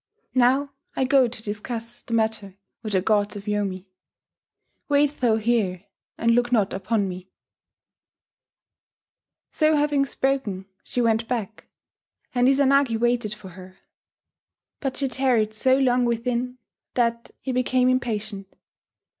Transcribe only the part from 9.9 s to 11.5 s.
spoken, she went